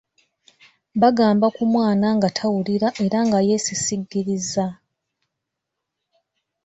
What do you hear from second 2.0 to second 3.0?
nga tawulira